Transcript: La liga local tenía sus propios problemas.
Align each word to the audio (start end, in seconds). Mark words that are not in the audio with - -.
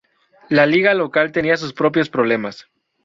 La 0.49 0.65
liga 0.65 0.95
local 0.95 1.31
tenía 1.31 1.57
sus 1.57 1.73
propios 1.73 2.09
problemas. 2.09 2.65